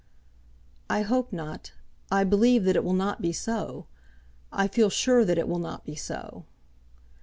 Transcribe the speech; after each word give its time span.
"I 0.89 1.03
hope 1.03 1.31
not. 1.31 1.73
I 2.09 2.23
believe 2.23 2.63
that 2.63 2.75
it 2.75 2.83
will 2.83 2.95
not 2.95 3.21
be 3.21 3.31
so. 3.31 3.85
I 4.51 4.67
feel 4.67 4.89
sure 4.89 5.23
that 5.23 5.37
it 5.37 5.47
will 5.47 5.59
not 5.59 5.85
be 5.85 5.93
so." 5.93 6.43